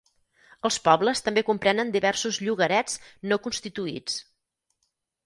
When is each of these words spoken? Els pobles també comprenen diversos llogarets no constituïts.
Els 0.69 0.77
pobles 0.85 1.19
també 1.27 1.43
comprenen 1.49 1.91
diversos 1.97 2.39
llogarets 2.45 2.97
no 3.33 3.39
constituïts. 3.45 4.17